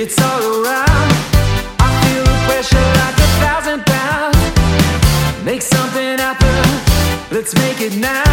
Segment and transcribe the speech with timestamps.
[0.00, 1.12] It's all around.
[1.80, 5.44] I feel the pressure like a thousand pounds.
[5.44, 7.34] Make something happen.
[7.34, 8.27] Let's make it now.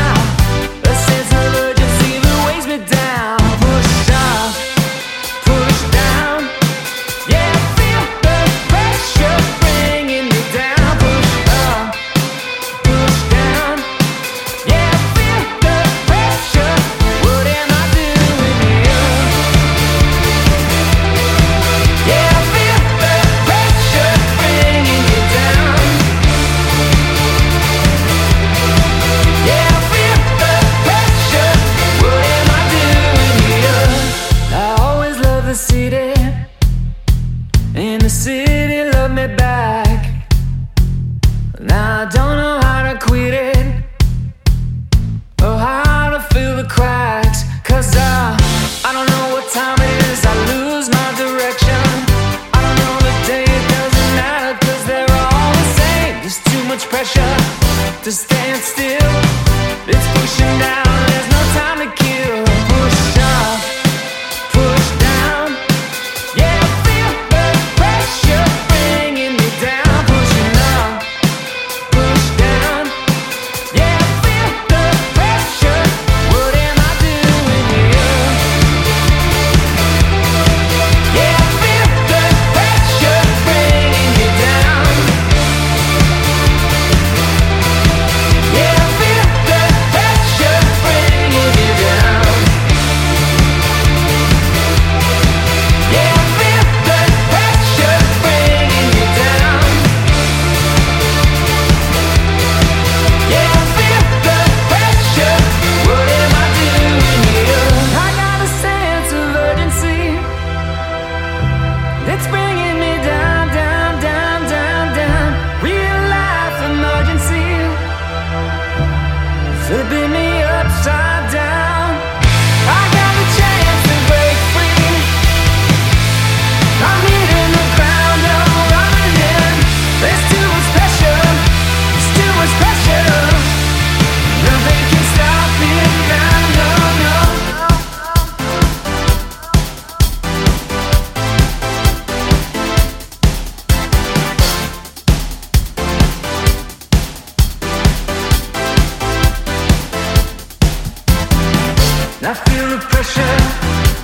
[35.56, 36.05] seated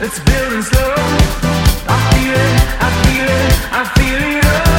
[0.04, 0.96] It's building slow.
[1.88, 4.71] I feel it, I feel it, I feel it.